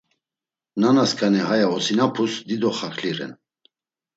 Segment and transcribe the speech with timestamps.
[0.83, 3.37] Nanaskani haya osinapus dido xakli ren.